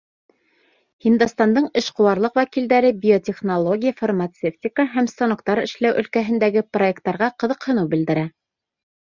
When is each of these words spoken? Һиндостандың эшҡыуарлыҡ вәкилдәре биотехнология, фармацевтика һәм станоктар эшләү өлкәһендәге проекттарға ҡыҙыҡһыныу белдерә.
Һиндостандың 1.05 1.67
эшҡыуарлыҡ 1.81 2.39
вәкилдәре 2.39 2.89
биотехнология, 3.03 3.93
фармацевтика 4.01 4.87
һәм 4.97 5.11
станоктар 5.13 5.63
эшләү 5.67 6.03
өлкәһендәге 6.05 6.67
проекттарға 6.79 7.33
ҡыҙыҡһыныу 7.45 7.93
белдерә. 7.97 8.27